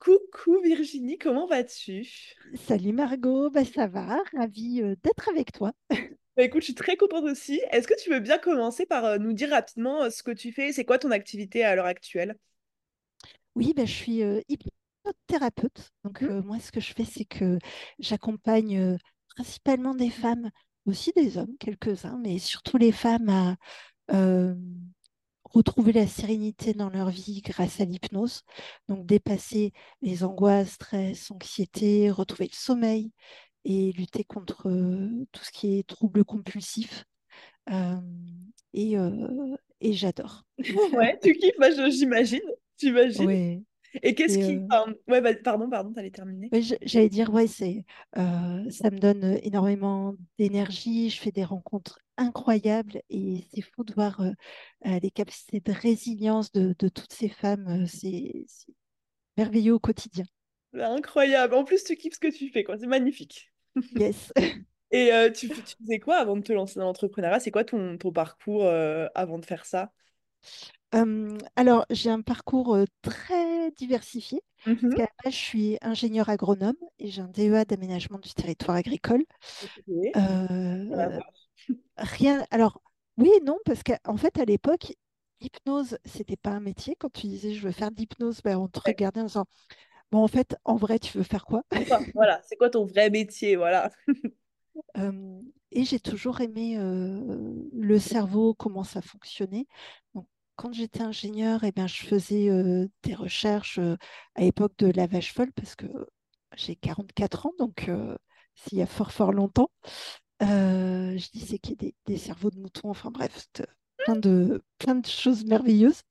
[0.00, 2.08] Coucou Virginie, comment vas-tu?
[2.54, 5.72] Salut Margot, bah ça va, ravie euh, d'être avec toi.
[6.36, 7.60] Bah écoute, je suis très contente aussi.
[7.72, 10.52] Est-ce que tu veux bien commencer par euh, nous dire rapidement euh, ce que tu
[10.52, 10.72] fais?
[10.72, 12.38] C'est quoi ton activité à l'heure actuelle?
[13.56, 15.90] Oui, bah, je suis hypnothérapeute.
[16.04, 17.58] Donc euh, moi, ce que je fais, c'est que
[17.98, 18.96] j'accompagne
[19.34, 20.50] principalement des femmes,
[20.86, 23.56] aussi des hommes, quelques-uns, mais surtout les femmes à
[25.50, 28.42] retrouver la sérénité dans leur vie grâce à l'hypnose.
[28.88, 29.72] Donc dépasser
[30.02, 33.12] les angoisses, stress, anxiété, retrouver le sommeil
[33.64, 37.04] et lutter contre euh, tout ce qui est troubles compulsifs.
[37.70, 38.00] Euh,
[38.72, 40.44] et euh, et j'adore.
[40.92, 42.40] Ouais, tu kiffes, bah, j'imagine,
[42.76, 43.26] j'imagine.
[43.26, 43.62] Ouais.
[44.02, 44.60] Et qu'est-ce qui...
[44.70, 46.50] enfin, ouais, bah, pardon, pardon, t'allais terminer.
[46.82, 47.84] j'allais dire, ouais, c'est,
[48.16, 51.10] euh, ça me donne énormément d'énergie.
[51.10, 56.52] Je fais des rencontres incroyables et c'est fou de voir euh, les capacités de résilience
[56.52, 57.86] de, de toutes ces femmes.
[57.86, 58.44] C'est
[59.36, 60.24] merveilleux au quotidien.
[60.72, 61.54] C'est Incroyable.
[61.54, 62.76] En plus, tu kiffes ce que tu fais, quoi.
[62.78, 63.52] C'est magnifique.
[63.96, 64.32] Yes.
[64.90, 67.40] Et euh, tu, tu faisais quoi avant de te lancer dans l'entrepreneuriat?
[67.40, 68.66] C'est quoi ton, ton parcours
[69.14, 69.92] avant de faire ça?
[70.94, 74.40] Euh, alors, j'ai un parcours euh, très diversifié.
[74.88, 78.76] Parce qu'à la base, je suis ingénieure agronome et j'ai un DEA d'aménagement du territoire
[78.76, 79.24] agricole.
[79.86, 81.28] Rien Euh.
[82.50, 82.82] Alors,
[83.18, 84.94] oui et non, parce qu'en fait, à l'époque,
[85.40, 86.96] l'hypnose, c'était pas un métier.
[86.98, 88.94] Quand tu disais je veux faire de l'hypnose, ben, on te Ouais.
[88.94, 89.46] regardait en disant
[90.12, 91.64] bon, en fait, en vrai, tu veux faire quoi?
[91.70, 92.08] C'est quoi?
[92.14, 93.56] Voilà, c'est quoi ton vrai métier?
[93.56, 93.90] Voilà.
[94.96, 99.66] Euh, et j'ai toujours aimé euh, le cerveau, comment ça fonctionnait.
[100.14, 100.26] Donc,
[100.58, 102.50] quand j'étais ingénieure, eh bien, je faisais
[103.04, 103.78] des recherches
[104.34, 105.86] à l'époque de la vache folle, parce que
[106.56, 108.16] j'ai 44 ans, donc euh,
[108.56, 109.70] s'il y a fort, fort longtemps.
[110.40, 113.46] Je disséquais des, des cerveaux de moutons, enfin bref,
[113.98, 116.02] plein de, plein de choses merveilleuses.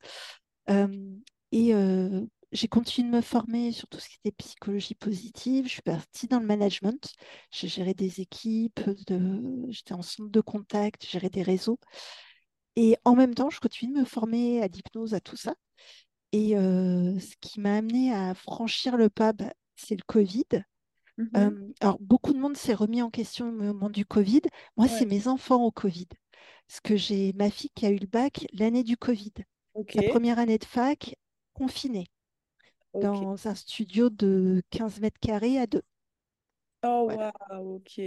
[1.51, 1.73] Et
[2.53, 5.65] j'ai continué de me former sur tout ce qui était psychologie positive.
[5.65, 7.13] Je suis partie dans le management.
[7.51, 8.79] J'ai géré des équipes,
[9.67, 11.79] j'étais en centre de contact, géré des réseaux.
[12.77, 15.55] Et en même temps, je continue de me former à l'hypnose, à tout ça.
[16.31, 20.45] Et euh, ce qui m'a amené à franchir le pas, bah, c'est le Covid.
[21.17, 21.29] Mhm.
[21.35, 24.43] Euh, alors, beaucoup de monde s'est remis en question au moment du Covid.
[24.77, 26.07] Moi, c'est mes enfants au Covid.
[26.67, 29.33] Parce que j'ai ma fille qui a eu le bac l'année du Covid.
[29.91, 31.15] Sa première année de fac,
[31.53, 32.11] confinée,
[32.93, 35.81] dans un studio de 15 mètres carrés à deux.
[36.83, 37.31] Oh, Voilà.
[37.49, 37.99] waouh, ok.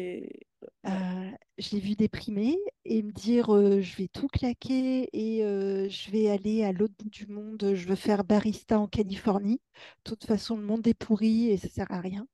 [0.86, 5.88] Euh, je l'ai vue déprimer et me dire euh, je vais tout claquer et euh,
[5.88, 7.72] je vais aller à l'autre bout du monde.
[7.75, 9.60] Je veux faire barista en Californie.
[10.04, 12.26] De toute façon, le monde est pourri et ça sert à rien.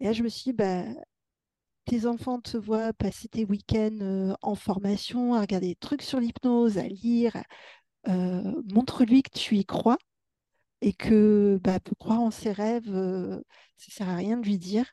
[0.00, 0.84] Et là, je me suis dit, bah,
[1.84, 6.78] tes enfants te voient passer tes week-ends en formation, à regarder des trucs sur l'hypnose,
[6.78, 7.36] à lire.
[8.08, 9.98] montre-lui que tu y crois
[10.80, 12.90] et que bah, peut croire en ses rêves,
[13.76, 14.86] ça sert à rien de lui dire.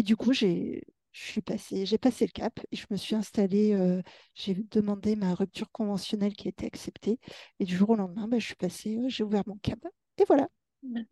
[0.00, 3.14] Et du coup, j'ai, je suis passée, j'ai passé le cap et je me suis
[3.14, 3.74] installée.
[3.74, 4.02] euh,
[4.34, 7.18] j'ai demandé ma rupture conventionnelle qui a été acceptée.
[7.60, 9.78] Et du jour au lendemain, bah, je suis passée, euh, j'ai ouvert mon cab.
[10.18, 10.48] Et voilà.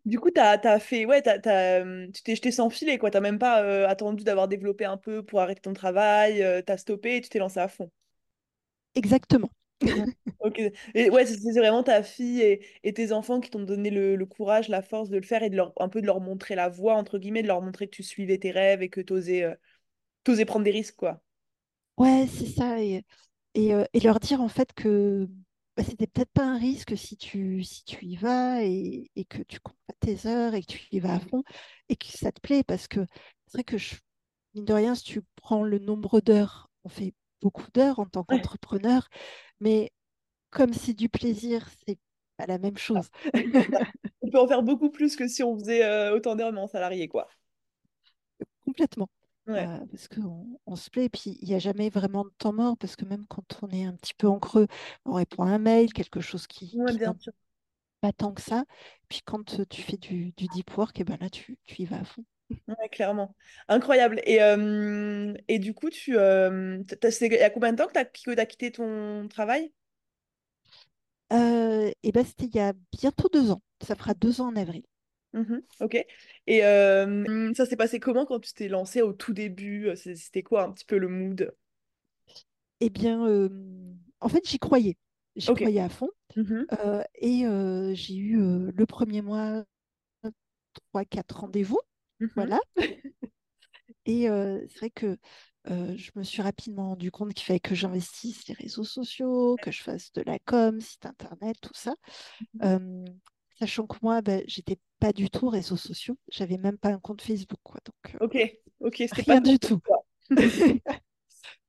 [0.05, 3.11] Du coup, t'as, t'as fait, ouais, t'as, t'as, hum, tu t'es jeté sans filet, quoi.
[3.11, 6.41] T'as même pas euh, attendu d'avoir développé un peu pour arrêter ton travail.
[6.43, 7.89] euh, t'as stoppé et tu t'es lancé à fond.
[8.95, 9.51] Exactement.
[10.39, 10.59] Ok.
[10.95, 14.15] Et ouais, c'est c'est vraiment ta fille et, et tes enfants qui t'ont donné le,
[14.15, 16.55] le courage, la force de le faire et de leur, un peu de leur montrer
[16.55, 19.43] la voie, entre guillemets, de leur montrer que tu suivais tes rêves et que t'osais,
[19.43, 19.55] euh,
[20.23, 21.23] t'osais prendre des risques, quoi.
[21.97, 22.81] Ouais, c'est ça.
[22.81, 23.03] Et,
[23.55, 25.27] et, euh, et leur dire en fait que
[25.75, 29.43] bah, c'était peut-être pas un risque si tu, si tu y vas et, et que
[29.43, 31.43] tu comptes pas tes heures et que tu y vas à fond
[31.89, 33.01] et que ça te plaît parce que
[33.47, 33.95] c'est vrai que je,
[34.55, 38.23] mine de rien, si tu prends le nombre d'heures, on fait beaucoup d'heures en tant
[38.29, 38.49] Ouais.
[38.79, 39.09] qu'entrepreneur,
[39.59, 39.91] mais
[40.51, 41.99] comme c'est du plaisir, c'est
[42.37, 43.09] pas la même chose.
[44.21, 46.67] On peut en faire beaucoup plus que si on faisait euh, autant d'heures, mais en
[46.67, 47.27] salarié, quoi.
[48.65, 49.09] Complètement.
[49.47, 52.29] Ouais, Euh, parce qu'on on se plaît, et puis il n'y a jamais vraiment de
[52.37, 54.67] temps mort, parce que même quand on est un petit peu en creux,
[55.05, 56.93] on répond à un mail, quelque chose qui, ouais.
[58.01, 58.65] Pas tant que ça.
[59.09, 61.99] Puis quand tu fais du, du deep work, et ben là, tu, tu y vas
[61.99, 62.23] à fond.
[62.67, 63.35] Ouais, clairement.
[63.67, 64.21] Incroyable.
[64.25, 66.81] Et, euh, et du coup, tu, euh,
[67.21, 69.71] il y a combien de temps que tu as, quitté ton travail?
[71.31, 73.61] Euh, et ben c'était il y a bientôt deux ans.
[73.85, 74.83] Ça fera deux ans en avril.
[75.33, 76.05] Mhm, ok.
[76.47, 79.91] Et ça s'est passé comment quand tu t'es lancé au tout début?
[79.95, 81.53] C'était quoi un petit peu le mood?
[82.81, 83.49] Eh bien,
[84.21, 84.97] en fait, j'y croyais.
[85.39, 85.61] J'y Ok.
[85.61, 86.09] croyais à fond.
[86.35, 89.65] Mhm, Euh, et euh, j'ai eu euh, le premier mois,
[90.73, 91.79] trois, quatre rendez-vous.
[92.19, 92.29] mhm.
[92.35, 92.59] Voilà.
[94.05, 94.23] Et
[94.69, 95.17] c'est vrai que
[95.67, 99.81] je me suis rapidement rendu compte qu'il fallait que j'investisse les réseaux sociaux, que je
[99.83, 101.95] fasse de la com, site internet, tout ça.
[102.63, 103.05] Euh,
[103.59, 106.17] sachant que moi, bah, j'étais pas du tout réseaux sociaux.
[106.29, 107.79] J'avais même pas un compte Facebook, quoi.
[107.85, 108.37] Donc, Ok,
[108.79, 109.81] ok, c'était pas du tout.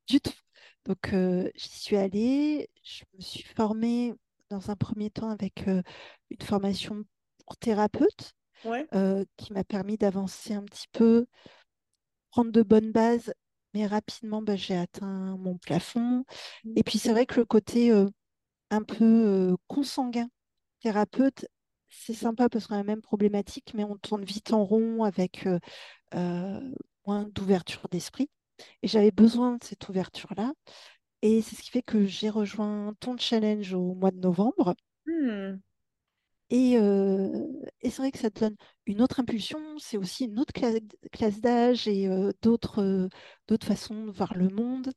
[0.09, 0.33] Du tout.
[0.91, 2.69] Donc, euh, j'y suis allée.
[2.83, 4.13] Je me suis formée
[4.49, 5.85] dans un premier temps avec euh,
[6.31, 7.05] une formation
[7.47, 8.33] pour thérapeute
[8.65, 8.89] Ouais.
[8.93, 11.27] euh, qui m'a permis d'avancer un petit peu,
[12.33, 13.33] prendre de bonnes bases.
[13.73, 16.25] Mais rapidement, bah, j'ai atteint mon plafond.
[16.75, 17.93] Et puis, c'est vrai que le côté
[18.71, 20.29] un peu consanguin
[20.81, 21.47] thérapeute,
[21.89, 25.47] c'est sympa parce qu'on a la même problématique, mais on tourne vite en rond avec
[27.07, 28.29] moins d'ouverture d'esprit.
[28.83, 30.53] Et j'avais besoin de cette ouverture-là.
[31.23, 34.75] Et c'est ce qui fait que j'ai rejoint ton challenge au mois de novembre.
[35.07, 35.61] Hmm,
[36.51, 37.47] Et, euh,
[37.81, 40.81] et c'est vrai que ça te donne une autre impulsion, c'est aussi une autre cla-
[41.12, 43.09] classe d'âge et euh, d'autres euh,
[43.47, 44.91] d'autres façons de voir le monde,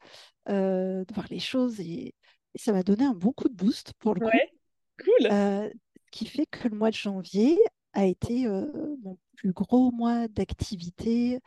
[0.47, 1.79] de voir les choses.
[1.79, 2.15] Et,
[2.55, 4.31] et ça m'a donné un bon coup de boost pour le coup.
[4.33, 4.51] Ouais,
[4.99, 5.33] cool.
[5.33, 5.69] Euh,
[6.07, 7.59] ce qui fait que le mois de janvier
[7.93, 8.65] a été euh,
[9.03, 11.39] mon plus gros mois d'activité.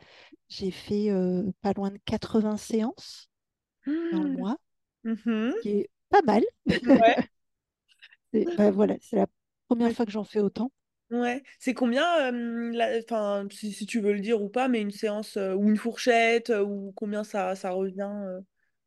[0.49, 3.29] J'ai fait euh, pas loin de 80 séances
[4.11, 4.57] dans le Hmm, mois,
[5.49, 6.43] ce qui est pas mal.
[6.87, 7.17] Ouais.
[8.57, 9.27] Bah, voilà, c'est la
[9.67, 10.71] première fois que j'en fais autant.
[11.09, 11.41] Ouais.
[11.59, 12.03] C'est combien,
[12.33, 13.01] euh, la-
[13.49, 16.49] si, si tu veux le dire ou pas, mais une séance euh, ou une fourchette
[16.49, 18.11] euh, ou combien ça, ça revient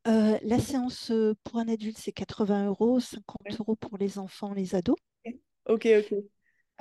[0.06, 1.10] euh, la séance
[1.44, 3.00] pour un adulte, c'est 80 euros,
[3.44, 3.54] ouais.
[3.54, 4.96] 50 euros pour les enfants, les ados.
[5.64, 6.30] Ok, ok.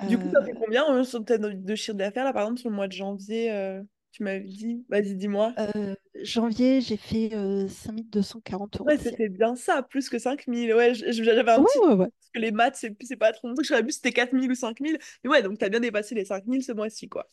[0.02, 2.60] Du coup, ça fait Euh, combien euh, sur peut-être de chiffre d'affaires là, par exemple,
[2.60, 3.82] sur le mois de janvier, euh,
[4.12, 4.84] tu m'avais dit?
[4.88, 5.54] Vas-y, dis-moi.
[5.58, 10.72] euh, janvier, j'ai fait euh, 5240 euros Ouais, c'était bien ça, plus que 5000.
[10.74, 11.80] Ouais, j'avais un Ouais, petit.
[11.86, 12.10] ouais, ouais.
[12.20, 14.98] Parce que les maths, c'est pas trop longtemps que j'avais vu, c'était 4000 ou 5000.
[15.24, 17.28] Mais ouais, donc t'as bien dépassé les 5000 ce mois-ci, quoi.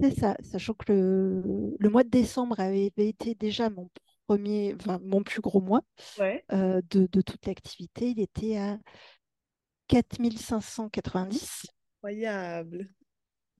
[0.00, 3.88] C'est ça, sachant que le, le mois de décembre avait, été déjà mon
[4.26, 5.82] premier, enfin, mon plus gros mois
[6.16, 6.44] Ouais.
[6.50, 8.10] de, de toute l'activité.
[8.10, 8.78] Il était à
[9.88, 11.66] 4590.
[12.06, 12.88] Incroyable.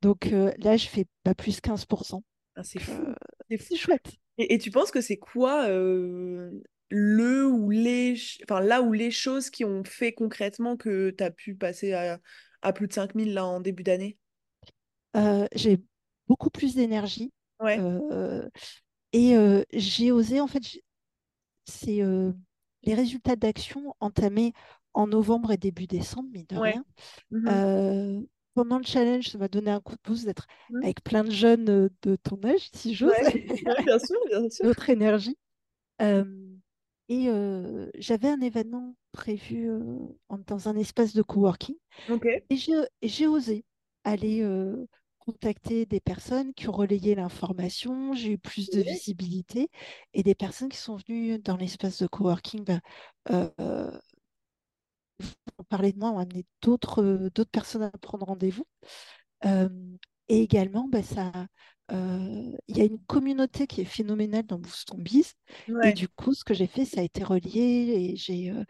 [0.03, 2.23] Donc euh, là, je fais pas plus 15%.
[2.55, 3.03] Ah, c'est euh, fou.
[3.51, 3.77] C'est fou.
[3.77, 4.13] chouette.
[4.39, 6.51] Et, et tu penses que c'est quoi euh,
[6.91, 8.15] le ou les,
[8.45, 12.21] enfin là où les choses qui ont fait concrètement que tu as pu passer à,
[12.63, 14.17] à plus de 5000 là en début d'année?
[15.55, 15.81] J'ai
[16.29, 17.33] beaucoup plus d'énergie.
[17.59, 17.81] Ouais,
[19.13, 19.35] et
[19.73, 20.63] j'ai osé, en fait,
[21.65, 22.03] c'est
[22.83, 24.53] les résultats d'action entamés
[24.95, 26.73] en novembre et début décembre, mais de ouais.
[26.73, 26.85] rien.
[27.31, 28.27] Mhm.
[28.57, 30.47] Pendant le challenge, ça m'a donné un coup de boost d'être
[30.83, 33.47] avec plein de jeunes euh, de ton âge, si j'ose, Ouais.
[33.87, 34.65] Bien sûr, bien sûr.
[34.65, 35.37] notre énergie.
[36.03, 36.25] Euh,
[37.09, 39.81] et euh, j'avais un événement prévu euh,
[40.47, 41.77] dans un espace de coworking
[42.51, 42.57] et
[43.03, 43.65] j'ai osé
[44.05, 44.43] aller
[45.19, 48.15] contacter des personnes qui ont relayé l'information.
[48.15, 49.69] J'ai eu plus de visibilité
[50.15, 52.81] et des personnes qui sont venues dans l'espace de coworking ben,
[53.31, 53.91] euh,
[55.23, 58.67] euh, parler de moi, ont amené d'autres euh, d'autres personnes à prendre rendez-vous.
[59.45, 59.69] Euh,
[60.29, 61.33] et également, bah, ça,
[61.93, 65.35] euh, il y a une communauté qui est phénoménale dans Boost on Biz.
[65.83, 68.65] Et du coup, ce que j'ai fait, ça a été relié et j'ai euh,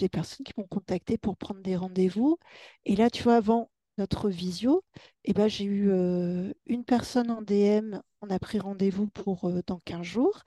[0.00, 2.38] des personnes qui m'ont contacté pour prendre des rendez-vous.
[2.86, 4.84] Et là, tu vois, avant notre visio,
[5.24, 9.80] eh ben, j'ai eu euh, une personne en DM, on a pris rendez-vous pour dans
[9.84, 10.42] 15 jours.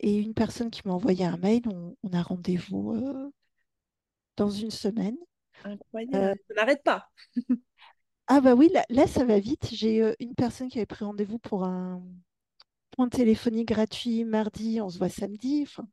[0.00, 3.32] Et une personne qui m'a envoyé un mail, on, on a rendez-vous
[4.36, 5.16] dans une semaine.
[6.14, 6.38] Euh, Incroyable.
[6.48, 7.08] Ça n'arrête pas.
[8.28, 9.68] ah bah oui, là, là, ça va vite.
[9.72, 12.02] J'ai euh, une personne qui avait pris rendez-vous pour un
[12.92, 15.62] point téléphonique gratuit mardi, on se voit samedi.
[15.66, 15.88] Enfin,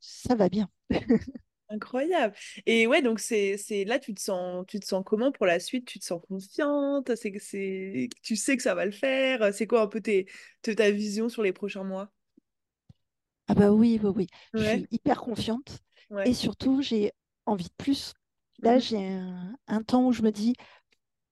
[0.00, 0.70] ça va bien.
[1.70, 2.34] Incroyable.
[2.66, 5.86] Et ouais, donc c'est là tu te sens tu te sens comment pour la suite?
[5.86, 7.14] Tu te sens confiante?
[7.16, 9.54] C'est que c'est tu sais que ça va le faire?
[9.54, 10.26] C'est quoi un peu tes,
[10.60, 12.12] te- ta vision sur les prochains mois?
[13.48, 14.26] Ah bah oui, oui, oui.
[14.56, 15.78] Je suis hyper confiante
[16.24, 17.12] et surtout, j'ai
[17.46, 18.14] envie de plus.
[18.62, 20.54] Là, Mhm, j'ai un, un temps où je me dis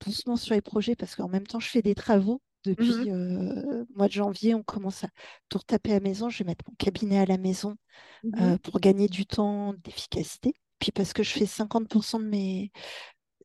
[0.05, 2.43] doucement sur les projets parce qu'en même temps, je fais des travaux.
[2.65, 5.09] Depuis euh, mois de janvier, on commence à
[5.49, 6.29] tout retaper à la maison.
[6.29, 7.77] Je vais mettre mon cabinet à la maison
[8.23, 10.55] mhm, euh, pour gagner du temps, d'efficacité.
[10.79, 12.73] Puis parce que je fais 50% de mes,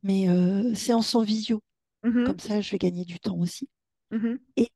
[0.04, 1.62] mes euh, séances en visio.
[2.24, 3.70] Comme ça, je vais gagner du temps aussi.
[4.58, 4.70] Et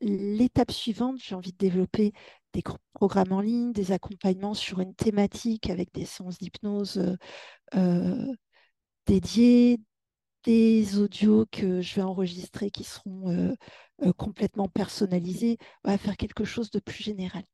[0.00, 2.12] l'étape suivante, j'ai envie de développer
[2.52, 2.62] des
[2.94, 7.16] programmes en ligne, des accompagnements sur une thématique avec des séances d'hypnose euh,
[7.74, 8.32] euh,
[9.06, 9.80] dédiées,
[10.44, 15.58] des audios que je vais enregistrer qui seront euh, complètement personnalisés.
[15.84, 17.44] On va faire quelque chose de plus général.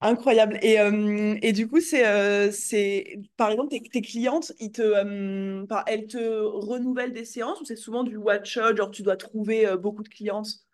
[0.00, 0.58] Incroyable.
[0.60, 0.76] Et,
[1.42, 7.64] et du coup, c'est, par exemple, tes, tes clientes, elles te renouvellent des séances ou
[7.64, 10.64] c'est souvent du one shot, genre tu dois trouver beaucoup de clientes?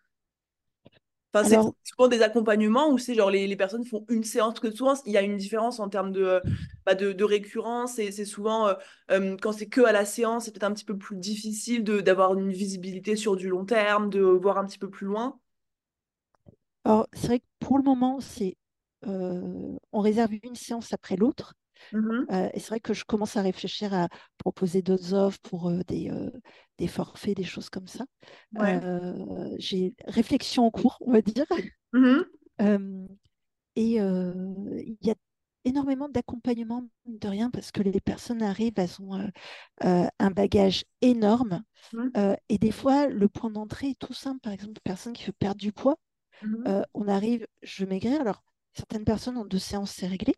[1.33, 4.59] Enfin, c'est Alors, souvent des accompagnements où c'est genre les, les personnes font une séance,
[4.59, 6.41] que souvent il y a une différence en termes de,
[6.85, 8.73] bah, de, de récurrence et c'est souvent euh,
[9.11, 12.33] euh, quand c'est que à la séance, c'est peut-être un petit peu plus difficile d'avoir
[12.33, 15.39] une visibilité sur du long terme, de voir un petit peu plus loin.
[16.85, 18.55] alors c'est vrai que pour le moment, c'est
[19.07, 21.53] euh, on réserve une séance après l'autre.
[21.91, 22.25] Mhm.
[22.31, 24.07] Euh, et c'est vrai que je commence à réfléchir à
[24.37, 26.29] proposer d'autres offres pour euh, des, euh,
[26.77, 28.05] des forfaits, des choses comme ça.
[28.55, 28.79] Ouais.
[29.57, 31.45] J'ai réflexion en cours, on va dire.
[32.61, 33.07] Euh,
[33.75, 35.15] et il y a
[35.65, 39.27] énormément d'accompagnement, de rien, parce que les personnes arrivent, elles ont euh,
[39.85, 41.63] euh, un bagage énorme.
[42.17, 44.39] Euh, et des fois, le point d'entrée est tout simple.
[44.39, 45.97] Par exemple, une personne qui veut perdre du poids,
[46.93, 48.21] on arrive, je veux maigrir.
[48.21, 50.35] Alors, certaines personnes en deux séances, c'est réglé.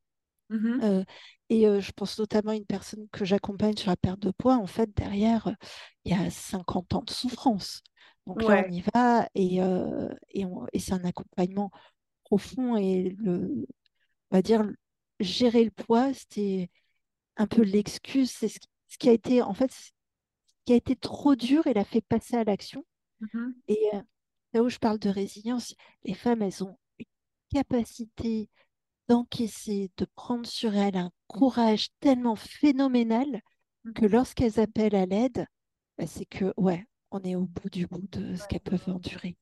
[0.53, 0.79] Mhm.
[0.83, 1.03] Euh,
[1.49, 4.55] et euh, je pense notamment à une personne que j'accompagne sur la perte de poids.
[4.57, 5.53] En fait, derrière, euh,
[6.05, 7.81] il y a 50 ans de souffrance.
[8.27, 9.55] Donc là, on y va et,
[10.29, 11.71] et, on- et c'est un accompagnement
[12.23, 12.77] profond.
[12.77, 13.65] Et le,
[14.31, 14.65] on va dire,
[15.19, 16.69] gérer le poids, c'était
[17.37, 18.31] un peu l'excuse.
[18.31, 19.91] C'est ce qui, ce qui a été, en fait, ce
[20.65, 22.85] qui a été trop dur et l'a fait passer à l'action.
[23.21, 23.55] Mhm.
[23.67, 23.79] Et
[24.53, 27.05] là où je parle de résilience, les femmes, elles ont une
[27.53, 28.49] capacité
[29.09, 33.41] d'encaisser, de prendre sur elles un courage tellement phénoménal
[33.95, 35.45] que lorsqu'elles appellent à l'aide,
[35.97, 39.37] bah, c'est que, ouais, on est au bout du bout de ce qu'elles peuvent endurer.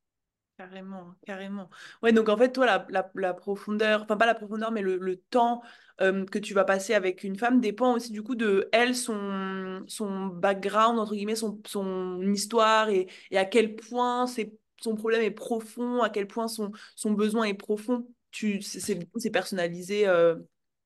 [0.58, 1.70] Carrément, carrément.
[2.02, 4.96] Ouais, donc en fait, toi, la, la, la profondeur, enfin pas la profondeur, mais le,
[4.98, 5.62] le temps
[6.00, 9.82] euh, que tu vas passer avec une femme dépend aussi du coup de elle, son,
[9.88, 15.22] son background, entre guillemets, son, son histoire et, et à quel point c'est, son problème
[15.22, 18.06] est profond, à quel point son, son besoin est profond.
[18.32, 20.36] Tu, c'est, c'est personnalisé euh,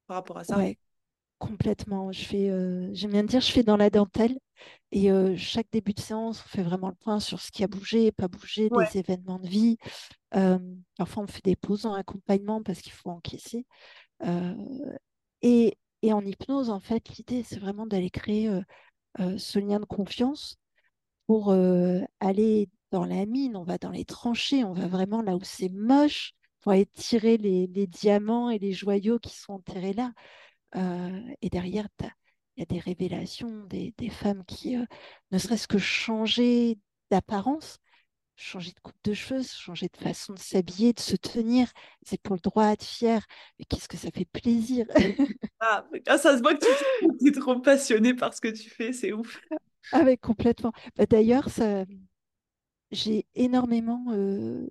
[0.07, 0.59] par rapport à ça.
[0.59, 0.76] Ouais,
[1.38, 2.12] complètement.
[2.12, 4.37] Je fais, euh, j'aime bien dire, je fais dans la dentelle.
[4.91, 7.69] Et euh, chaque début de séance, on fait vraiment le point sur ce qui a
[7.69, 8.88] bougé, pas bougé, Ouais.
[8.91, 9.76] des événements de vie.
[10.31, 13.65] Parfois, on fait des pauses en accompagnement parce qu'il faut encaisser.
[15.43, 18.50] Et, et en hypnose, en fait, l'idée, c'est vraiment d'aller créer
[19.19, 20.57] ce lien de confiance
[21.26, 21.53] pour
[22.21, 25.69] aller dans la mine, on va dans les tranchées, on va vraiment là où c'est
[25.69, 26.33] moche
[26.67, 30.11] pour aller tirer les, les diamants et les joyaux qui sont enterrés là.
[30.75, 32.09] Euh, et derrière, il
[32.57, 34.85] y a des révélations, des, des femmes qui, euh,
[35.31, 36.77] ne serait-ce que changer
[37.13, 37.79] d'apparence,
[38.35, 41.71] changer de coupe de cheveux, changer de façon de s'habiller, de se tenir,
[42.05, 43.25] c'est pour le droit à être fier.
[43.61, 44.87] Mais qu'est-ce que ça fait plaisir!
[45.61, 45.87] Ah,
[46.19, 49.41] ça se voit que tu es trop passionné par ce que tu fais, c'est ouf.
[49.93, 50.73] Ah ouais, complètement.
[50.97, 51.49] Bah, d'ailleurs,
[52.91, 54.69] j'ai énormément euh,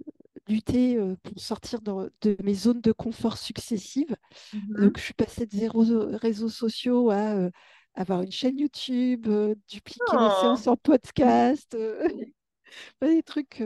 [0.48, 2.12] lutté euh, pour sortir de
[2.44, 4.16] mes zones de confort successives.
[4.54, 4.76] Mhm.
[4.82, 5.84] Donc, je suis passée de zéro
[6.18, 7.52] réseaux sociaux à euh,
[7.96, 10.42] avoir une chaîne YouTube, euh, dupliquer mes Oh.
[10.42, 12.08] séances en podcast, euh,
[13.02, 13.64] des trucs.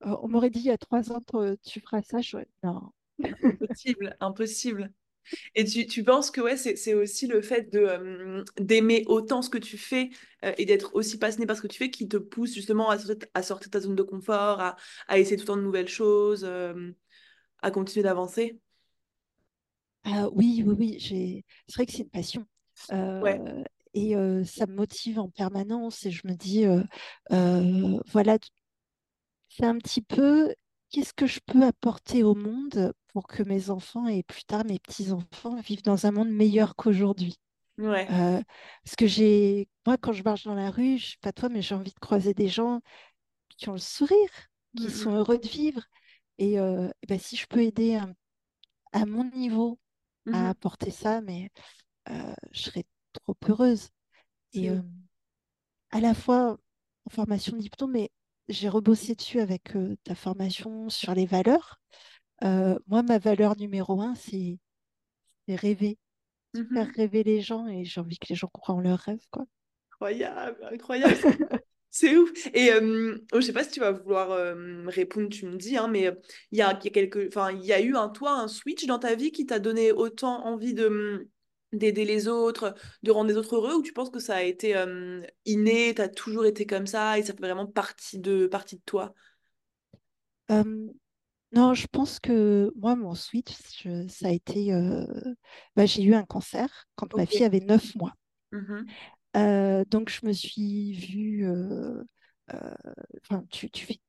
[0.00, 1.20] on m'aurait dit il y a trois ans,
[1.64, 2.20] tu feras ça.
[2.20, 2.38] Je...
[2.62, 2.90] Non.
[3.22, 4.92] Impossible, impossible.
[5.54, 9.42] Et tu, tu penses que ouais, c'est, c'est aussi le fait de, euh, d'aimer autant
[9.42, 10.10] ce que tu fais
[10.44, 12.98] euh, et d'être aussi passionné par ce que tu fais qui te pousse justement à
[12.98, 14.76] sortir, à sortir de ta zone de confort, à,
[15.08, 16.92] à essayer tout le temps de nouvelles choses, euh,
[17.62, 18.60] à continuer d'avancer?
[20.04, 20.96] Ah, oui, oui, oui.
[20.98, 21.44] J'ai...
[21.68, 22.46] C'est vrai que c'est une passion.
[23.20, 23.38] Ouais.
[23.38, 23.62] Euh,
[23.94, 24.14] et
[24.44, 26.06] ça me motive en permanence.
[26.06, 26.64] Et je me dis,
[28.12, 28.38] voilà,
[29.48, 30.52] C'est un petit peu
[30.90, 34.78] qu'est-ce que je peux apporter au monde pour que mes enfants et plus tard mes
[34.78, 37.36] petits-enfants vivent dans un monde meilleur qu'aujourd'hui.
[37.78, 38.10] Ouais.
[38.10, 38.42] Euh,
[38.84, 41.62] parce que j'ai, moi, quand je marche dans la rue, je sais pas toi, mais
[41.62, 42.80] j'ai envie de croiser des gens
[43.58, 44.30] qui ont le sourire,
[44.76, 45.16] qui sont Mhm.
[45.16, 45.82] heureux de vivre.
[46.38, 48.08] Et, euh, ben, si je peux aider à,
[48.92, 49.78] à mon niveau
[50.32, 50.50] à Mhm.
[50.50, 51.50] apporter ça, mais
[52.10, 53.90] euh, je serais trop heureuse.
[54.54, 54.70] Et
[55.90, 56.58] à la fois
[57.06, 58.10] en formation d'hypno, mais
[58.48, 61.80] j'ai rebossé dessus avec euh, ta formation sur les valeurs.
[62.44, 64.58] Euh, moi, ma valeur numéro un, c'est
[65.48, 65.98] rêver,
[66.74, 66.96] faire Mhm.
[66.96, 69.46] rêver les gens et j'ai envie que les gens croient en leurs rêves, quoi.
[69.92, 71.16] incroyable, incroyable.
[71.90, 72.30] C'est ouf.
[72.54, 75.88] Et euh, je sais pas si tu vas vouloir euh, répondre, tu me dis, hein,
[75.88, 76.10] mais
[76.50, 78.86] il y a, y a quelque, enfin, il y a eu un toi, un switch
[78.86, 81.24] dans ta vie qui t'a donné autant envie de hum,
[81.72, 84.76] d'aider les autres, de rendre les autres heureux, ou tu penses que ça a été
[84.76, 88.82] euh, inné, t'as toujours été comme ça et ça fait vraiment partie de partie de
[88.86, 89.14] toi?
[91.52, 93.52] Non, je pense que moi, mon switch,
[93.84, 94.72] je- ça a été...
[94.72, 95.06] euh,
[95.76, 98.14] bah, j'ai eu un cancer quand ma fille avait 9 mois.
[98.52, 98.92] Mhm.
[99.36, 101.46] Euh, donc, je me suis vue...
[101.46, 102.02] euh,
[102.52, 102.74] euh,
[103.22, 104.00] Enfin, tu, tu vis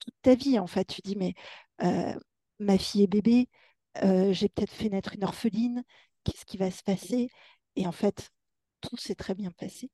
[0.00, 0.86] toute ta vie, en fait.
[0.86, 1.34] Tu dis, mais
[2.58, 3.48] ma fille est bébé,
[4.02, 5.82] j'ai peut-être fait naître une orpheline,
[6.24, 7.30] qu'est-ce qui va se passer?
[7.76, 8.30] Et en fait,
[8.80, 9.90] tout s'est très bien passé.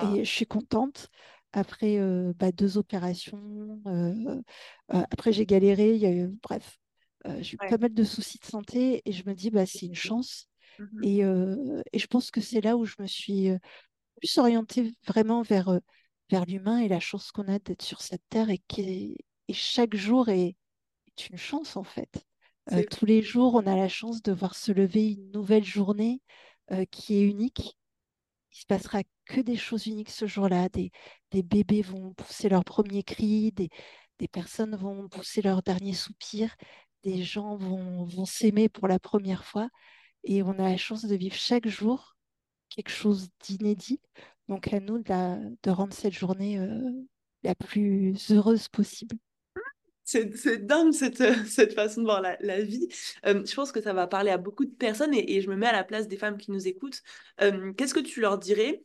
[0.00, 1.08] Et je suis contente.
[1.52, 3.80] Après euh, bah, deux opérations.
[3.86, 4.12] euh,
[4.94, 5.94] euh, après, j'ai galéré.
[5.94, 6.78] Il y a eu, bref,
[7.40, 7.68] j'ai eu Ouais.
[7.68, 10.48] pas mal de soucis de santé et je me dis, bah, c'est une chance.
[10.78, 11.04] Mhm.
[11.04, 13.50] Et, et je pense que c'est là où je me suis
[14.16, 15.78] plus orientée vraiment vers,
[16.30, 19.16] vers l'humain et la chance qu'on a d'être sur cette terre et, qui
[19.48, 20.56] et chaque jour est,
[21.18, 22.26] est une chance en fait.
[22.90, 26.20] Tous les jours, on a la chance de voir se lever une nouvelle journée
[26.90, 27.78] qui est unique
[28.58, 30.68] il se passera que des choses uniques ce jour-là.
[30.68, 30.90] Des,
[31.32, 33.68] bébés vont pousser leur premier cri, des,
[34.28, 36.56] personnes vont pousser leur dernier soupir,
[37.04, 39.68] des gens vont, s'aimer pour la première fois.
[40.24, 42.16] Et on a la chance de vivre chaque jour
[42.70, 44.00] quelque chose d'inédit.
[44.48, 46.90] Donc à nous de rendre cette journée euh,
[47.44, 49.16] la plus heureuse possible.
[50.10, 52.88] C'est dingue cette, euh, cette façon de voir la, la vie.
[53.26, 55.66] Euh, je pense que ça va parler à beaucoup de personnes et, je me mets
[55.66, 57.02] à la place des femmes qui nous écoutent.
[57.42, 58.82] Euh, qu'est-ce que tu leur dirais,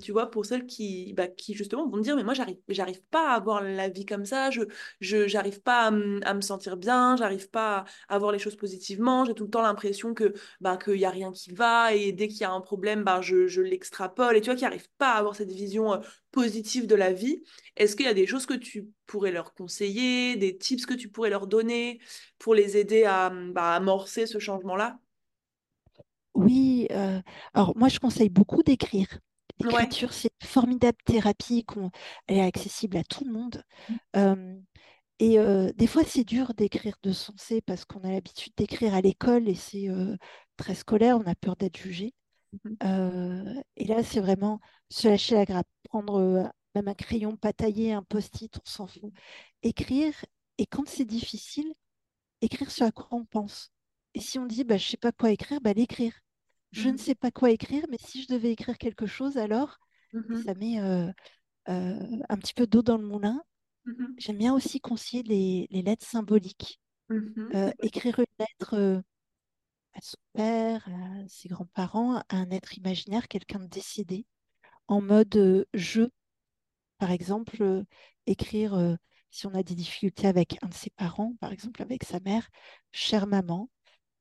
[0.00, 3.02] tu vois, pour celles qui, bah, qui justement vont te dire, mais moi, j'arrive, j'arrive
[3.10, 4.62] pas à avoir la vie comme ça, je,
[5.00, 9.34] je, j'arrive pas à, me sentir bien, j'arrive pas à voir les choses positivement, j'ai
[9.34, 12.40] tout le temps l'impression que, bah, qu'il y a rien qui va et dès qu'il
[12.40, 15.18] y a un problème, bah, je, je l'extrapole et tu vois, qui n'arrivent pas à
[15.18, 17.42] avoir cette vision positive de la vie.
[17.76, 21.08] Est-ce qu'il y a des choses que tu pourrais leur conseiller, des tips que tu
[21.08, 22.00] pourrais leur donner
[22.38, 24.98] pour les aider à bah, amorcer ce changement-là?
[26.34, 27.20] Oui, euh,
[27.54, 29.08] alors moi je conseille beaucoup d'écrire.
[29.60, 29.86] Ouais.
[29.86, 31.90] L'écriture, c'est une formidable thérapie, qu'on,
[32.26, 33.64] elle est accessible à tout le monde.
[34.16, 34.60] Euh,
[35.20, 39.00] Et euh, des fois, c'est dur d'écrire de sensé parce qu'on a l'habitude d'écrire à
[39.00, 40.16] l'école et c'est euh,
[40.56, 42.14] très scolaire, on a peur d'être jugé.
[42.52, 42.78] Mhm.
[42.84, 47.52] Euh, et là, c'est vraiment se lâcher la grappe, prendre euh, même un crayon, pas
[47.52, 49.12] tailler, un post-it, on s'en fout.
[49.62, 50.14] Écrire,
[50.58, 51.72] et quand c'est difficile,
[52.42, 53.70] écrire ce à quoi on pense.
[54.14, 56.14] Et si on dit, bah, je ne sais pas quoi écrire, bah, l'écrire.
[56.72, 56.98] Je ne Mhm.
[56.98, 59.78] sais pas quoi écrire, mais si je devais écrire quelque chose, alors,
[60.12, 60.42] Mhm.
[60.44, 61.12] ça met euh,
[61.68, 63.42] euh, un petit peu d'eau dans le moulin.
[64.18, 66.80] J'aime bien aussi conseiller les, les lettres symboliques.
[67.54, 69.02] Euh, écrire une lettre
[69.98, 74.26] à son père, à ses grands-parents, à un être imaginaire, quelqu'un de décédé,
[74.86, 76.10] en mode euh, jeu.
[76.98, 77.84] Par exemple, euh,
[78.26, 78.94] écrire, euh,
[79.30, 82.48] si on a des difficultés avec un de ses parents, par exemple avec sa mère,
[82.92, 83.68] chère maman,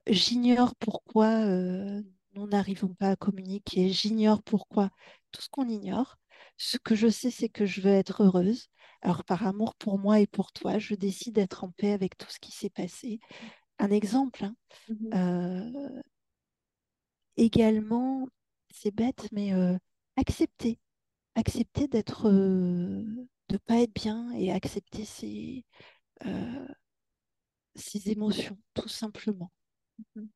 [0.08, 4.90] j'ignore pourquoi nous n'arrivons pas à communiquer, j'ignore pourquoi,
[5.32, 6.18] tout ce qu'on ignore.
[6.58, 8.68] Ce que je sais, c'est que je veux être heureuse.
[9.02, 12.30] Alors, par amour pour moi et pour toi, je décide d'être en paix avec tout
[12.30, 13.20] ce qui s'est passé.
[13.80, 14.56] Un exemple, hein,
[14.88, 15.16] Mhm.
[15.16, 16.02] euh,
[17.38, 18.28] également,
[18.72, 19.78] c'est bête, mais euh,
[20.18, 20.80] accepter.
[21.36, 23.04] Accepter d'être, euh,
[23.50, 25.66] de pas être bien et accepter ses,
[27.76, 29.52] ses émotions, tout simplement.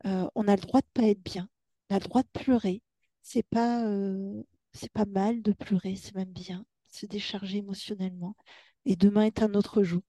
[0.06, 1.50] Euh, on a le droit de pas être bien,
[1.90, 2.84] on a le droit de pleurer.
[3.24, 3.86] C'est pas,
[4.74, 8.36] c'est pas mal de pleurer, c'est même bien, se décharger émotionnellement.
[8.86, 10.02] Et demain est un autre jour.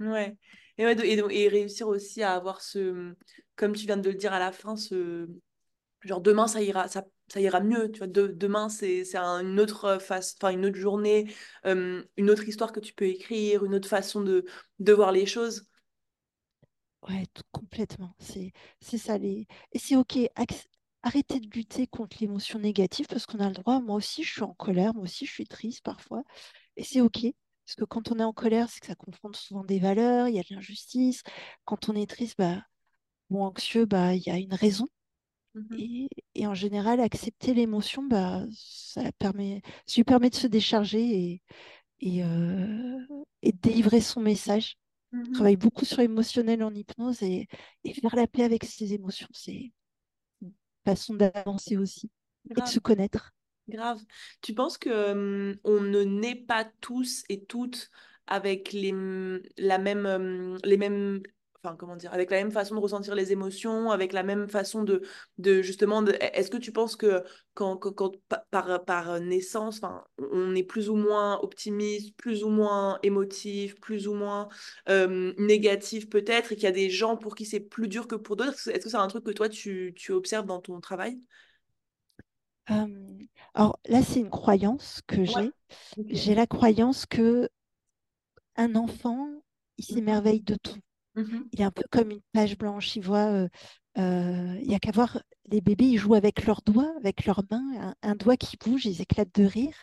[0.00, 0.36] Ouais.
[0.78, 3.14] Et, réussir aussi à avoir ce,
[3.56, 5.28] comme tu viens de le dire à la fin, ce
[6.02, 7.04] genre demain ça ira, ça,
[7.36, 7.90] ira mieux.
[7.92, 11.32] Tu vois, De- demain c'est c'est un- une autre face, enfin une autre journée,
[11.66, 14.44] euh, une autre histoire que tu peux écrire, une autre façon de,
[14.80, 15.66] de voir les choses.
[17.08, 18.14] Ouais, complètement.
[18.18, 18.52] C'est,
[18.98, 19.18] ça.
[19.18, 19.46] Les...
[19.72, 20.18] Et c'est OK.
[21.02, 23.80] Arrêtez de lutter contre l'émotion négative parce qu'on a le droit.
[23.80, 24.94] Moi aussi, je suis en colère.
[24.94, 26.22] Moi aussi, je suis triste parfois.
[26.76, 27.26] Et c'est OK.
[27.68, 30.28] Parce que quand on est en colère, c'est que ça confronte souvent des valeurs.
[30.28, 31.22] Il y a de l'injustice.
[31.66, 32.64] Quand on est triste bah,
[33.30, 34.88] ou anxieux, bah, il y a une raison.
[35.54, 35.78] Mhm.
[35.78, 41.00] Et, et en général, accepter l'émotion, bah, ça permet, ça lui permet de se décharger
[41.02, 41.42] et,
[42.00, 42.98] et, euh,
[43.42, 44.76] et de délivrer son message.
[45.24, 45.34] Je Mhm.
[45.34, 47.48] travaille beaucoup sur l'émotionnel en hypnose et,
[47.84, 49.72] et faire la paix avec ses émotions, c'est
[50.42, 50.52] une
[50.84, 52.10] façon d'avancer aussi
[52.56, 53.32] et de se connaître.
[53.68, 54.00] Grave.
[54.40, 57.90] Tu penses que on ne naît pas tous et toutes
[58.26, 61.22] avec les, m- la même, euh, les mêmes,
[61.62, 64.84] enfin comment dire, avec la même façon de ressentir les émotions, avec la même façon
[64.84, 65.02] de,
[65.38, 67.22] de justement, est-ce que tu penses que
[67.54, 70.02] quand, quand, quand- pa- par, par naissance, enfin,
[70.32, 74.48] on est plus ou moins optimiste, plus ou moins émotif, plus ou moins
[75.38, 78.36] négatif peut-être, et qu'il y a des gens pour qui c'est plus dur que pour
[78.36, 78.68] d'autres?
[78.68, 81.18] Est-ce que c'est un truc que toi tu, tu observes dans ton travail?
[82.70, 83.18] Euh,
[83.54, 85.34] alors là, c'est une croyance que Ouais.
[85.34, 85.52] j'ai.
[86.10, 87.48] J'ai la croyance que
[88.56, 89.28] un enfant,
[89.78, 89.94] il Mhm.
[89.94, 90.78] s'émerveille de tout.
[91.14, 91.50] Mhm.
[91.52, 92.96] Il est un peu comme une page blanche.
[92.96, 93.48] Il voit, euh,
[93.98, 97.42] euh, il y a qu'à voir les bébés, ils jouent avec leurs doigts, avec leurs
[97.50, 99.76] mains, un, un doigt qui bouge, ils éclatent de rire.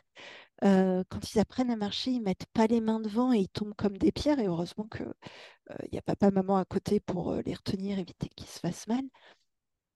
[0.64, 3.76] Euh, quand ils apprennent à marcher, ils mettent pas les mains devant et ils tombent
[3.76, 4.40] comme des pierres.
[4.40, 8.30] Et heureusement que euh, il y a papa, maman à côté pour les retenir, éviter
[8.30, 9.04] qu'ils se fassent mal.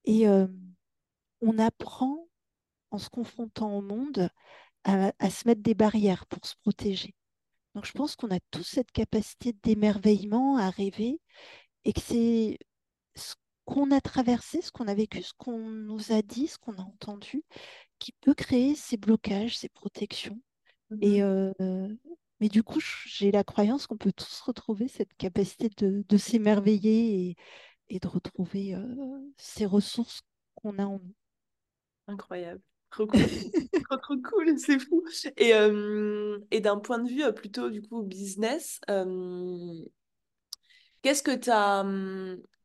[0.06, 0.26] Et
[1.42, 2.29] on apprend
[2.92, 4.30] en se confrontant au monde
[4.86, 7.16] à, à se mettre des barrières pour se protéger.
[7.76, 11.20] Donc je pense qu'on a tous cette capacité d'émerveillement à rêver
[11.86, 12.60] et que c'est
[13.16, 16.76] ce qu'on a traversé, ce qu'on a vécu, ce qu'on nous a dit, ce qu'on
[16.78, 17.44] a entendu,
[18.00, 20.42] qui peut créer ces blocages, ces protections.
[21.02, 21.24] Et, Mhm.
[21.24, 21.54] euh,
[22.40, 27.30] mais du coup, j'ai la croyance qu'on peut tous retrouver cette capacité de, de s'émerveiller
[27.32, 27.38] et,
[27.90, 28.86] et de retrouver euh,
[29.38, 30.22] ces ressources
[30.56, 31.16] qu'on a en nous.
[32.08, 32.62] Incroyable.
[32.92, 33.30] Trop cool.
[33.90, 35.04] Trop, trop cool, c'est fou.
[35.38, 35.54] Et,
[36.52, 38.82] et d'un point de vue plutôt du coup business,
[41.02, 41.84] Qu'est-ce que tu as,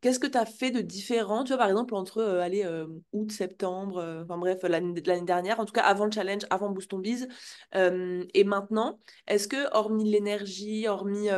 [0.05, 3.33] qu'est-ce que tu fait de différent, tu vois, par exemple, entre euh, allez, euh, août,
[3.33, 6.99] septembre, euh, enfin bref, l'année dernière, en tout cas avant le challenge, avant Boost ton
[6.99, 7.27] Biz,
[7.73, 11.29] et maintenant, est-ce que, hormis l'énergie, hormis,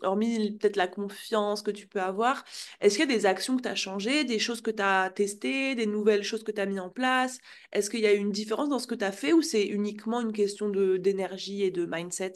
[0.00, 2.42] hormis peut-être la confiance que tu peux avoir,
[2.80, 5.10] est-ce qu'il y a des actions que tu as changées, des choses que tu as
[5.14, 7.36] testées, des nouvelles choses que tu as mis en place?
[7.72, 10.22] Est-ce qu'il y a une différence dans ce que tu as fait ou c'est uniquement
[10.22, 12.32] une question d'énergie et de mindset?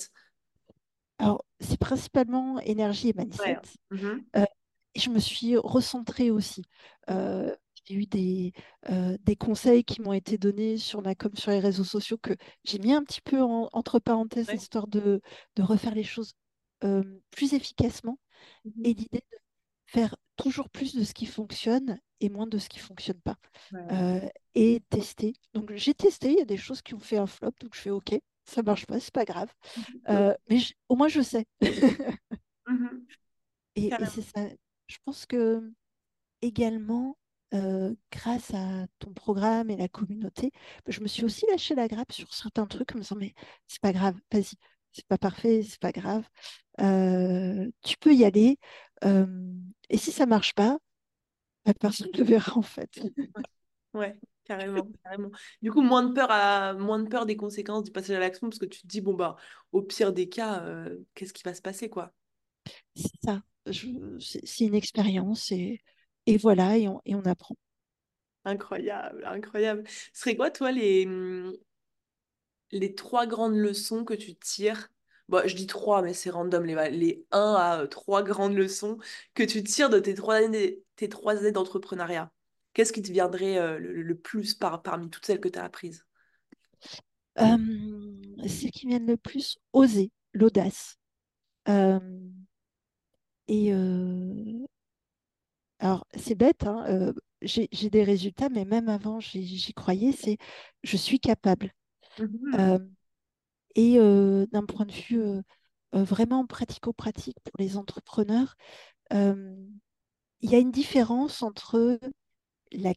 [1.19, 3.55] Alors, c'est principalement énergie et Ouais.
[3.55, 3.61] mindset.
[4.37, 4.45] Euh,
[4.95, 6.65] et je me suis recentrée aussi.
[7.11, 8.53] Euh, j'ai eu des,
[8.91, 12.35] euh, des conseils qui m'ont été donnés sur ma com sur les réseaux sociaux que
[12.65, 14.57] j'ai mis un petit peu en- entre parenthèses, Ouais.
[14.57, 15.21] histoire de,
[15.57, 16.35] de refaire les choses
[16.85, 18.19] euh, plus efficacement.
[18.65, 18.73] Mhm.
[18.85, 19.39] Et l'idée de
[19.87, 23.37] faire toujours plus de ce qui fonctionne et moins de ce qui fonctionne pas.
[23.73, 23.81] Ouais.
[23.93, 25.35] Euh, et tester.
[25.55, 27.81] Donc j'ai testé, il y a des choses qui ont fait un flop, donc je
[27.81, 29.53] fais OK, ça marche pas, c'est pas grave.
[30.09, 31.47] Euh, mais au moins je sais.
[32.67, 33.07] Mhm.
[33.77, 34.47] Et, et c'est ça.
[34.91, 35.73] Je pense que
[36.43, 37.17] également,
[37.55, 40.51] euh, grâce à ton programme et la communauté,
[40.89, 43.35] je me suis aussi lâché la grappe sur certains trucs en me disant, mais
[43.69, 44.57] c'est pas grave, vas-y,
[44.91, 46.29] c'est pas parfait, c'est pas grave.
[46.81, 48.59] Euh, tu peux y aller.
[49.05, 49.55] Euh,
[49.91, 50.79] et si ça marche pas,
[51.65, 53.01] bah, personne ne le verra en fait.
[53.37, 53.43] Ouais,
[53.95, 55.31] ouais, carrément, carrément.
[55.63, 58.49] Du coup, moins de peur à, moins de peur des conséquences du passage à l'action
[58.49, 59.37] parce que tu te dis, bon, bah,
[59.71, 62.13] au pire des cas, euh, qu'est-ce qui va se passer, quoi?
[62.97, 63.41] C'est ça.
[63.71, 65.81] C'est une expérience et,
[66.27, 67.57] et voilà, et on, et on apprend.
[68.45, 69.85] Incroyable, incroyable.
[69.87, 71.55] Ce serait quoi, toi, les, hum,
[72.73, 74.89] les trois grandes leçons que tu tires?
[75.29, 78.99] Bon, je dis trois, mais c'est random, les, un à euh, trois grandes leçons
[79.35, 82.33] que tu tires de tes trois années, tes trois années d'entrepreneuriat.
[82.73, 85.65] Qu'est-ce qui te viendrait euh, le, le plus par, parmi toutes celles que tu as
[85.65, 86.05] apprises?
[87.39, 87.57] Euh,
[88.47, 90.97] celles qui viennent le plus, oser, l'audace.
[91.69, 92.01] Euh,
[93.51, 94.67] et euh,
[95.79, 100.37] alors, c'est bête, hein, euh, j'ai des résultats, mais même avant, j'y croyais, c'est
[100.83, 101.73] je suis capable.
[102.19, 102.79] Mhm, Euh,
[103.77, 103.99] et
[104.53, 105.23] d'un point de vue
[105.95, 108.57] vraiment pratico-pratique pour les entrepreneurs,
[109.13, 111.99] il y a une différence entre
[112.73, 112.91] la,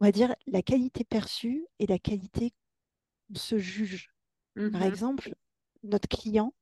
[0.00, 2.52] on va dire, la qualité perçue et la qualité
[3.28, 4.10] qu'on se juge.
[4.72, 5.34] Par mhm, exemple,
[5.84, 6.54] notre client,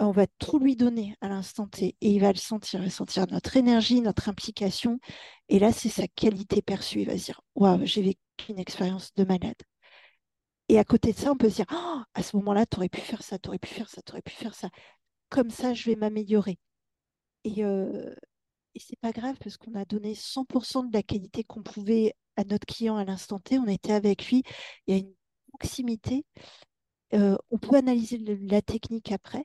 [0.00, 2.90] on va tout lui donner à l'instant T et il va le sentir, il va
[2.90, 4.98] sentir notre énergie, notre implication.
[5.48, 7.00] Et là, c'est sa qualité perçue.
[7.02, 9.56] Il va se dire, waouh, j'ai vécu une expérience de malade.
[10.68, 12.88] Et à côté de ça, on peut se dire, Oh, à ce moment-là, tu aurais
[12.88, 14.70] pu faire ça, tu aurais pu faire ça, tu aurais pu faire ça.
[15.28, 16.58] Comme ça, je vais m'améliorer.
[17.44, 18.14] Et, euh,
[18.74, 22.44] et c'est pas grave parce qu'on a donné 100% de la qualité qu'on pouvait à
[22.44, 23.58] notre client à l'instant T.
[23.58, 24.44] On était avec lui.
[24.86, 25.14] Il y a une
[25.58, 26.24] proximité.
[27.14, 29.44] Euh, on peut analyser la technique après,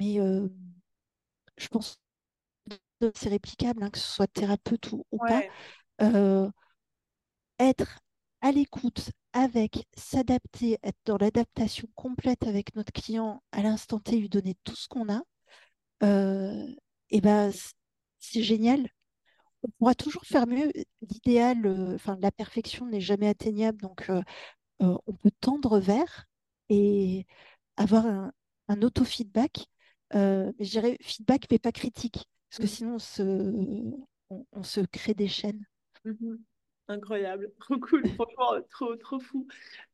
[0.00, 0.48] mais euh,
[1.56, 2.00] je pense
[3.00, 5.42] que c'est réplicable, hein, que ce soit thérapeute ou, ou pas.
[6.02, 6.50] Euh,
[7.58, 8.00] être
[8.40, 14.28] à l'écoute avec, s'adapter, être dans l'adaptation complète avec notre client à l'instant T, lui
[14.28, 15.20] donner tout ce qu'on a,
[16.02, 16.66] euh,
[17.10, 17.52] et ben,
[18.18, 18.88] c'est génial.
[19.62, 20.72] On pourra toujours faire mieux.
[21.02, 24.10] L'idéal, enfin, la perfection n'est jamais atteignable, donc
[24.80, 26.26] on peut tendre vers
[26.70, 27.26] et
[27.76, 28.32] avoir un,
[28.68, 29.66] un auto-feedback.
[30.14, 34.80] Euh, je dirais feedback, mais pas critique, parce que sinon on se, on, on se
[34.80, 35.64] crée des chaînes.
[36.04, 36.38] Mhm.
[36.88, 39.46] Incroyable, trop cool, franchement, trop, trop fou.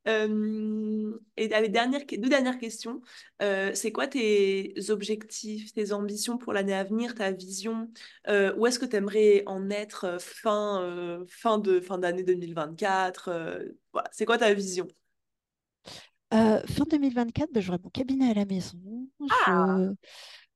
[0.08, 3.02] Euh, et dernière, deux dernières questions.
[3.42, 7.90] Euh, c'est quoi tes objectifs, tes ambitions pour l'année à venir, ta vision?
[8.28, 13.28] Euh, où est-ce que tu aimerais en être fin, fin de, fin d'année 2024?
[13.28, 13.58] euh,
[13.92, 14.88] voilà, c'est quoi ta vision?
[16.34, 18.78] Euh, fin 2024, ben, j'aurai mon cabinet à la maison.
[19.30, 19.94] Ah, Je...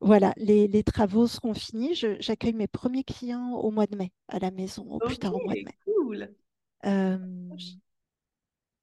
[0.00, 1.94] Voilà, les, les travaux seront finis.
[1.94, 5.44] J'accueille mes premiers clients au mois de mai à la maison, au plus tard au
[5.44, 5.76] mois de mai.
[5.84, 6.34] cool.
[6.86, 7.18] Euh,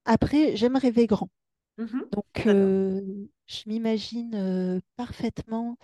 [0.06, 1.30] Après, j'aime rêver grand.
[1.78, 2.06] Mhm.
[2.12, 3.02] Donc, euh,
[3.48, 5.78] je m'imagine euh, parfaitement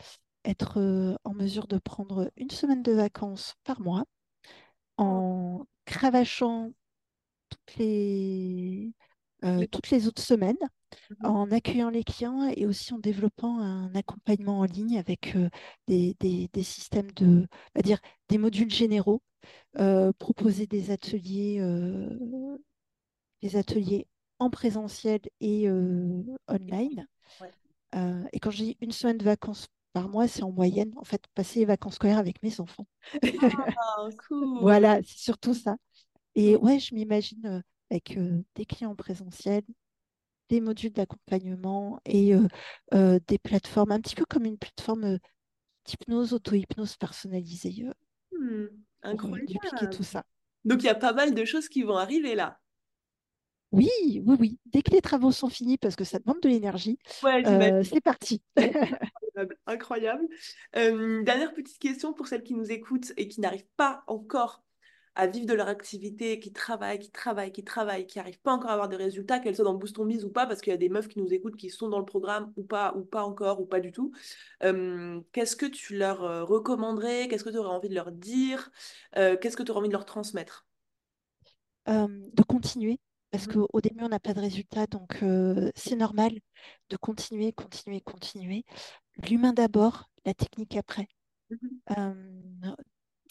[0.46, 4.04] être en mesure de prendre une semaine de vacances par mois
[4.98, 6.72] en cravachant
[7.50, 8.92] toutes les,
[9.44, 10.58] euh, toutes les autres semaines
[11.10, 11.34] Mhm.
[11.34, 15.50] en accueillant les clients et aussi en développant un accompagnement en ligne avec euh,
[15.88, 19.22] des, des- des systèmes de, va dire, des modules généraux,
[19.80, 21.60] euh, proposer des ateliers,
[23.44, 24.08] des ateliers
[24.40, 27.06] en présentiel et online.
[27.40, 27.54] Ouais.
[28.34, 31.60] Et quand j'ai une semaine de vacances par mois, c'est en moyenne, en fait, passer
[31.60, 32.88] les vacances scolaires avec mes enfants.
[33.78, 34.48] Ah, cool.
[34.60, 35.76] Voilà, c'est surtout ça.
[36.36, 39.64] Et ouais, je m'imagine avec euh, des clients en présentiel,
[40.50, 42.48] des modules d'accompagnement et euh,
[42.94, 45.20] euh, des plateformes, un petit peu comme une plateforme
[45.86, 47.86] d'hypnose, auto-hypnose personnalisée
[48.32, 48.70] pour euh,
[49.08, 49.96] dupliquer incroyable.
[49.96, 50.24] tout ça.
[50.66, 52.60] Donc il y a pas mal de choses qui vont arriver là.
[53.72, 54.60] Oui, oui, oui.
[54.68, 58.02] Dès que les travaux sont finis, parce que ça demande de l'énergie, Ouais, euh, c'est
[58.02, 58.42] parti.
[58.56, 59.58] Incroyable.
[59.66, 60.28] incroyable.
[60.76, 64.64] Euh, dernière petite question pour celles qui nous écoutent et qui n'arrivent pas encore
[65.16, 68.70] à vivre de leur activité, qui travaillent, qui travaillent, qui travaillent, qui n'arrivent pas encore
[68.72, 70.74] à avoir de résultats, qu'elles soient dans Boost Ton Biz ou pas, parce qu'il y
[70.74, 73.24] a des meufs qui nous écoutent qui sont dans le programme ou pas, ou pas
[73.24, 74.12] encore, ou pas du tout.
[74.64, 77.28] Euh, qu'est-ce que tu leur euh, recommanderais?
[77.30, 78.72] Qu'est-ce que tu aurais envie de leur dire?
[79.18, 80.66] Euh, qu'est-ce que tu aurais envie de leur transmettre?
[81.90, 83.00] Euh, de continuer,
[83.32, 85.18] parce Mhm, qu'au début, on n'a pas de résultat, donc
[85.76, 86.40] c'est normal
[86.90, 88.64] de continuer, continuer, continuer.
[89.30, 91.08] L'humain d'abord, la technique après.
[91.98, 92.76] Euh,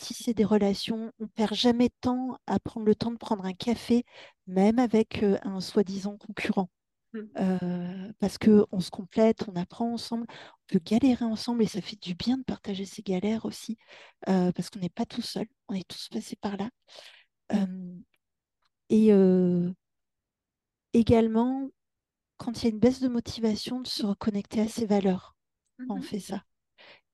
[0.02, 3.52] tisser des relations, on perd jamais de temps à prendre le temps de prendre un
[3.54, 4.04] café,
[4.46, 6.70] même avec euh, un soi-disant concurrent.
[7.12, 7.30] mhm.
[7.38, 12.00] Euh, parce qu'on se complète, on apprend ensemble, on peut galérer ensemble et ça fait
[12.00, 13.78] du bien de partager ces galères aussi,
[14.28, 16.70] euh, parce qu'on n'est pas tout seul, on est tous passés par là.
[17.52, 17.66] Euh,
[18.90, 19.10] et
[20.94, 21.70] également,
[22.38, 25.36] quand il y a une baisse de motivation, de se reconnecter à ses valeurs
[25.88, 26.02] on Mhm.
[26.02, 26.44] fait ça.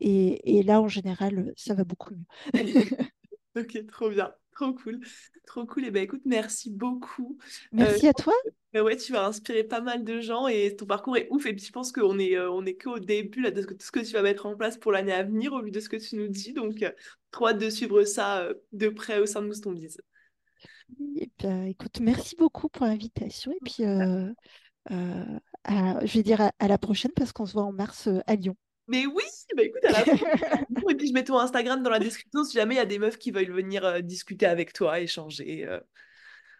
[0.00, 2.24] Et, et là, en général, ça va beaucoup mieux.
[3.56, 5.00] Ok, trop bien, trop cool,
[5.46, 5.84] trop cool.
[5.86, 7.38] Et ben écoute, merci beaucoup.
[7.80, 8.34] Euh, Merci à toi.
[8.74, 11.46] Ouais, tu vas inspirer pas mal de gens et ton parcours est ouf.
[11.46, 13.74] Et puis je pense qu'on est, euh, on est qu'au début là, de ce que,
[13.74, 15.80] tout ce que tu vas mettre en place pour l'année à venir au vu de
[15.80, 16.52] ce que tu nous dis.
[16.54, 16.92] Donc, euh,
[17.32, 19.98] trop hâte de suivre ça de près au sein de Mouston Biz.
[21.16, 23.52] Et bien, écoute, merci beaucoup pour l'invitation.
[23.52, 23.84] Et puis,
[25.64, 28.34] à- je vais dire à, à la prochaine parce qu'on se voit en mars à
[28.36, 28.56] Lyon.
[28.88, 29.22] Mais oui,
[29.56, 30.04] bah écoute, à la
[30.90, 32.98] Et puis je mets ton Instagram dans la description si jamais il y a des
[32.98, 35.66] meufs qui veulent venir euh, discuter avec toi, échanger.
[35.66, 35.80] euh.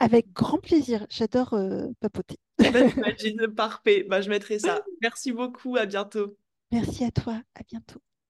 [0.00, 1.06] Avec grand plaisir.
[1.10, 2.38] J'adore euh, papoter.
[2.58, 4.04] Bah, j'imagine, parfait.
[4.08, 4.84] Bah, je mettrai ça.
[5.02, 6.36] Merci beaucoup, à bientôt.
[6.70, 7.40] Merci à toi.
[7.54, 8.00] À bientôt.